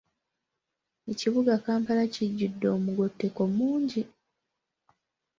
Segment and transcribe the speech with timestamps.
[1.11, 4.01] Ekibuga Kampala kijjudde omugotteko mungi.